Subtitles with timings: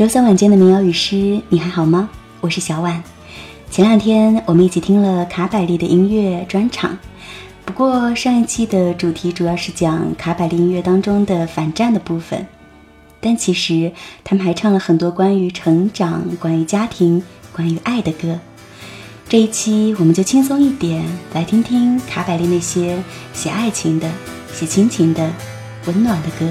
[0.00, 2.08] 周三晚间的民谣与诗，你还好吗？
[2.40, 3.04] 我是小婉。
[3.70, 6.96] 前两天我们一起听了卡百利的音乐专场，
[7.66, 12.46] 不过上一期的主题主要是讲卡百利音乐当中的反战的部分，
[13.20, 13.92] 但其实
[14.24, 18.38] 他们还唱了很多关于成长、关于家庭、关于爱的歌。
[19.28, 21.04] 这一期我们就轻松一点，
[21.34, 22.96] 来听听卡百利那些
[23.34, 24.10] 写爱情的、
[24.50, 25.30] 写亲情的、
[25.84, 26.50] 温暖的歌。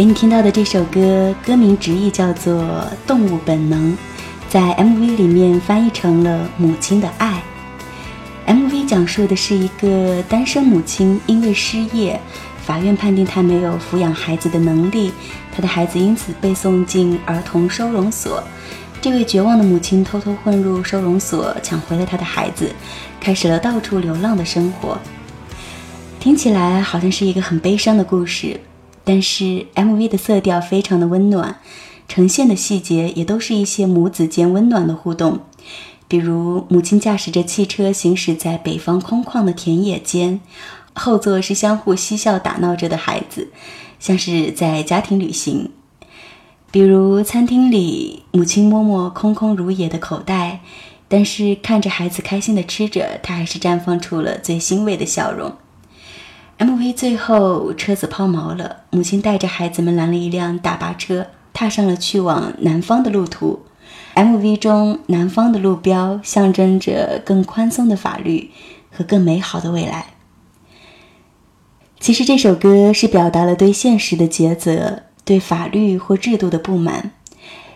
[0.00, 2.54] 给你听到的这首歌，歌名直译叫做
[3.06, 3.92] 《动物本能》，
[4.48, 7.42] 在 MV 里面翻译成了“母亲的爱”。
[8.48, 12.18] MV 讲述的是一个单身母亲因为失业，
[12.64, 15.12] 法院判定她没有抚养孩子的能力，
[15.54, 18.42] 她的孩子因此被送进儿童收容所。
[19.02, 22.74] 这位绝望的母亲偷偷混入收容所，抢回了她的孩子，
[23.20, 24.98] 开始了到处流浪的生活。
[26.18, 28.58] 听起来好像是一个很悲伤的故事。
[29.12, 31.58] 但是 MV 的色调非常的温暖，
[32.06, 35.40] 呈现的细节也都是一些母子间温暖的互动，
[36.06, 40.40] 比如母亲驾驶着汽车行驶在北方空旷的田野间，
[40.92, 43.48] 后座是相互嬉笑打闹着的孩子，
[43.98, 45.70] 像是在家庭旅行；
[46.70, 50.60] 比如餐厅里，母亲摸摸空空如也的口袋，
[51.08, 55.52] 但是看着孩子开心的吃着，她还是绽放出了最欣慰的笑容。
[56.60, 63.60] MV 最后，车子抛锚了，母亲带着孩子们拦了一辆大巴车，踏上了去往南方的路途。
[64.14, 68.50] MV 中，南方的路标象征着更宽松的法律
[68.90, 70.08] 和更美好的未来。
[71.98, 77.12] 其实这首歌是表达了对现实的抉择，对法律或制度的不满，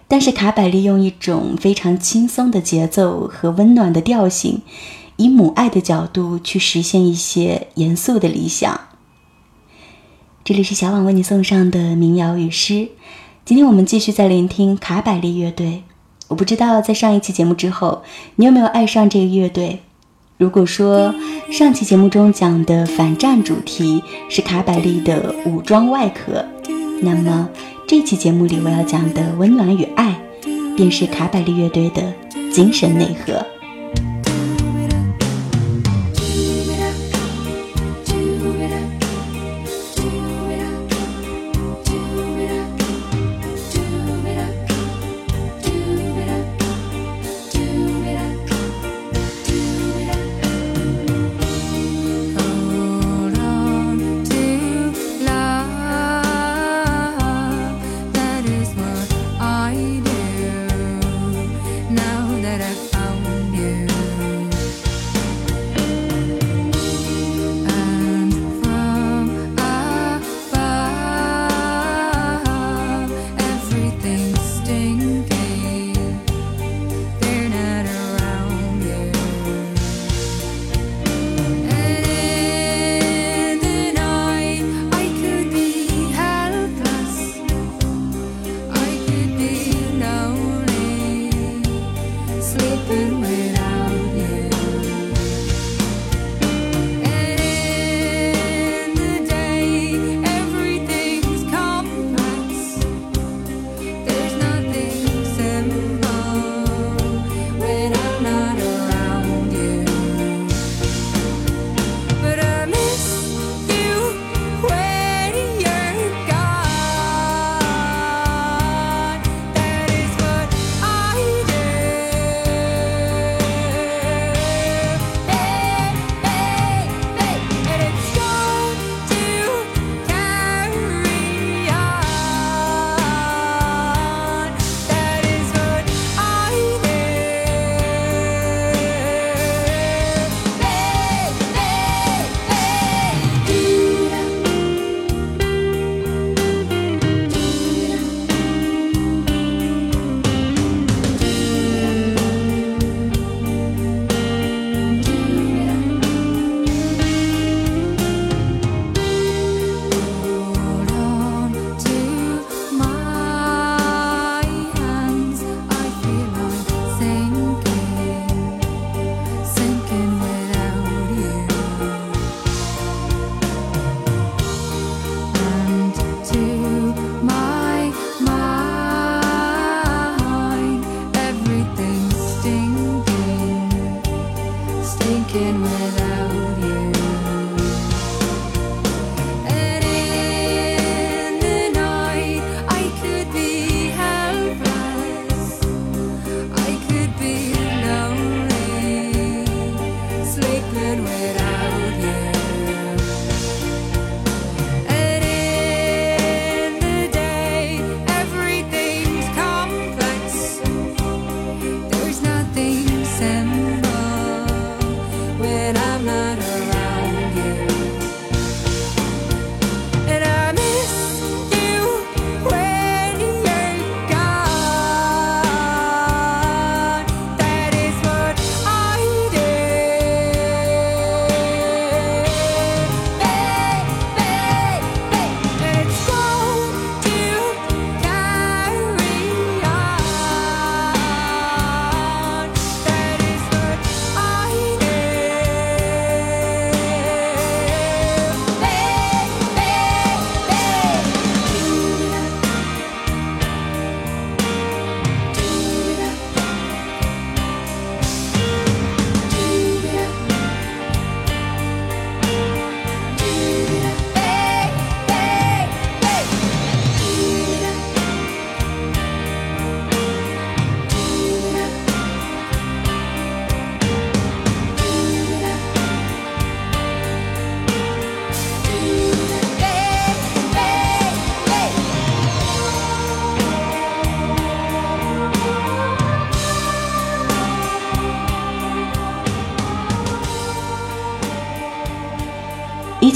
[0.07, 4.61] 但是卡百利用一种非常轻松的节奏和温暖的调性。
[5.17, 8.81] 以母爱的角度去实现一些严肃的理想。
[10.45, 12.89] 这里是小婉为你送上的民谣与诗。
[13.45, 15.85] 今天我们继续在聆听卡百利乐队。
[16.29, 18.03] 我不知道在上一期节目之后，
[18.37, 19.81] 你有没有爱上这个乐队？
[20.37, 21.15] 如果说
[21.53, 26.45] 上期节目中讲的反战主题是卡百利的武装外壳，
[27.03, 27.49] 那么
[27.87, 30.21] 这期节目里我要讲的温暖与爱，
[30.77, 32.13] 便是卡百利乐队的
[32.53, 33.54] 精神内核。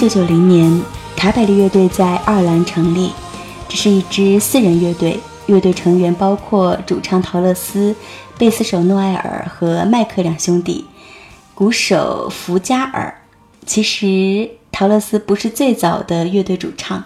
[0.09, 0.83] 九九零年，
[1.15, 3.13] 卡百利乐队在爱尔兰成立。
[3.69, 7.95] 这是一支四人乐队，乐队成员包括主唱陶乐斯、
[8.39, 10.87] 贝斯手诺埃尔和麦克两兄弟，
[11.55, 13.21] 鼓手福加尔。
[13.67, 17.05] 其实，陶乐斯不是最早的乐队主唱，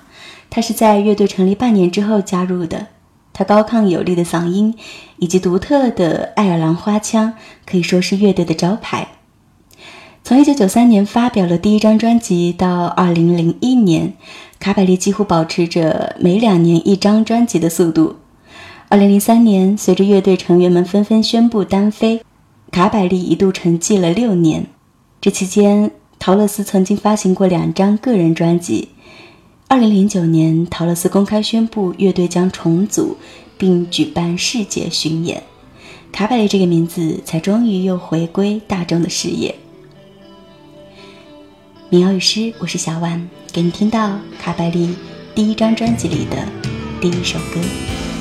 [0.49, 2.87] 他是在乐队成立半年之后加入的。
[3.33, 4.77] 他高亢有力的嗓音
[5.17, 7.35] 以及独特的爱尔兰花腔，
[7.67, 9.09] 可以说是乐队的招牌。
[10.25, 14.13] 从1993年发表了第一张专辑到2001年，
[14.61, 18.15] 卡百利几乎保持着每两年一张专辑的速度。
[18.91, 22.23] 2003年，随着乐队成员们纷纷宣布单飞，
[22.71, 24.67] 卡百利一度沉寂了六年。
[25.21, 28.91] 这期间，陶乐斯曾经发行过两张个人专辑。
[29.69, 33.17] 2009年，陶乐斯公开宣布乐队将重组，
[33.59, 35.43] 并举办世界巡演，
[36.13, 39.57] 卡百利这个名字才终于又回归大众的视野。
[41.93, 44.97] 民谣与诗，我是小婉，给你听到卡百利
[45.35, 46.43] 第一张专辑里的
[47.03, 48.12] 第一首歌。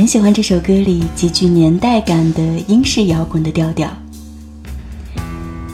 [0.00, 3.86] 很喜欢这首歌里极具年代感的英式摇滚的调调。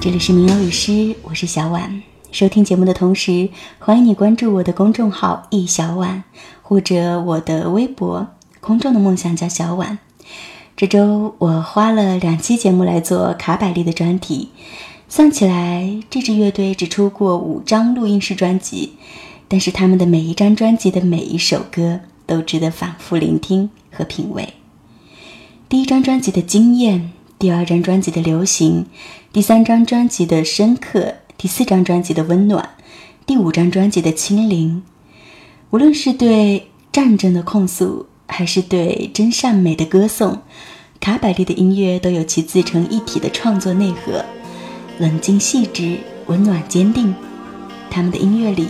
[0.01, 2.03] 这里是民谣与诗，我是小婉。
[2.33, 6.25] 收听节目的同时，欢迎你关注我的公众号“易小婉”
[6.61, 8.27] 或者我的微博
[8.59, 9.97] “空中的梦想家小婉”。
[10.77, 14.49] 这周我花了两期节目来做卡百利的专题，
[15.09, 18.95] 算起来，这支乐队只出过五张录音室专辑，
[19.47, 23.71] 但是他们的每一张专辑的每一首歌都值得反复聆听。
[23.97, 24.55] 和品味。
[25.69, 28.87] 第一张专辑的惊艳，第二张专辑的流行，
[29.33, 32.71] 第三张专辑的深刻，第四张专辑的温暖，
[33.25, 34.83] 第五张专辑的清灵。
[35.71, 40.43] 无论是对战争的控诉，还是对真善美的歌颂，
[41.01, 44.25] 卡百利的音乐都有其自成一体的创作内核，
[44.99, 47.15] 冷静细致，温暖坚定。
[47.91, 48.69] 他们的音乐里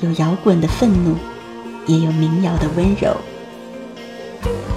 [0.00, 1.16] 有摇滚的愤怒，
[1.86, 3.16] 也有民谣的温柔。
[4.46, 4.75] thank you.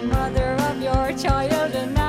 [0.00, 2.07] the mother of your child and I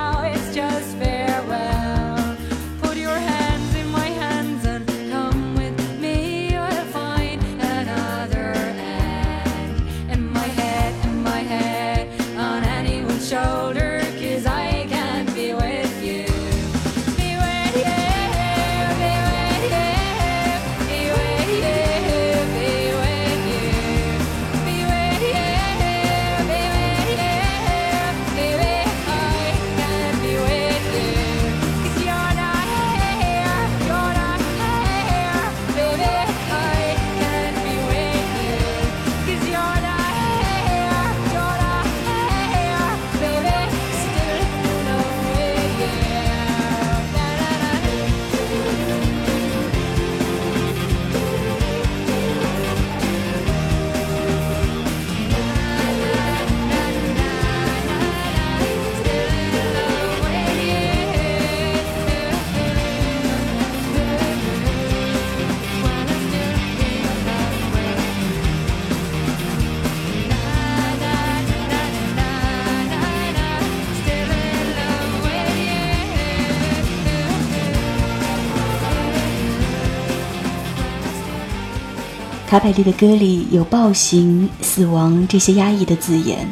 [82.50, 86.48] 卡百利的歌里有暴行、死亡这些压抑的字眼，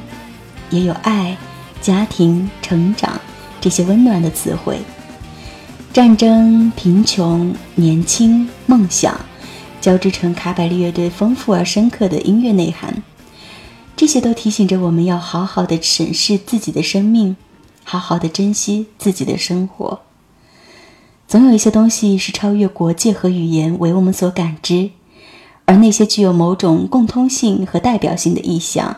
[0.70, 1.36] 也有爱、
[1.82, 3.20] 家庭、成长
[3.60, 4.78] 这些温暖的词汇。
[5.92, 9.20] 战争、贫穷、年轻、梦想，
[9.80, 13.02] 交织成卡百利乐队丰富而深刻的音乐内涵。
[13.96, 17.36] 这些都提醒着我们要好好的审视自己的生命，
[17.82, 20.02] 好好的珍惜自己的生活。
[21.26, 24.90] 总有一些东西是超越国界和语言，为我们所感知。
[25.68, 28.96] 而那些具有某种共通性和代表性的意象，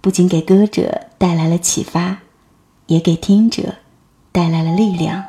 [0.00, 2.18] 不仅给歌者带来了启发，
[2.86, 3.74] 也给听者
[4.30, 5.24] 带来了力量。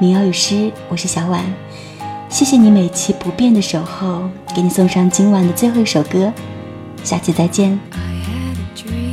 [0.00, 1.44] 民谣与诗，我是小婉，
[2.28, 6.32] 谢谢你每期不变的守候，给你送上今晚的最后一首歌，
[7.04, 7.78] 下期再见。
[7.92, 9.03] I had a dream.